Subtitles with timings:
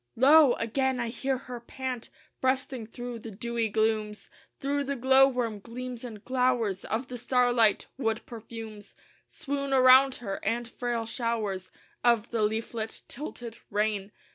[0.15, 0.53] Lo!
[0.53, 2.09] again I hear her pant
[2.39, 7.85] Breasting through the dewy glooms Through the glow worm gleams and glowers Of the starlight;
[7.99, 8.95] wood perfumes
[9.27, 11.69] Swoon around her and frail showers
[12.03, 14.11] Of the leaflet tilted rain.